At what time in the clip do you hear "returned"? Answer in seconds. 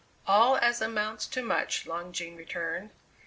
2.35-2.89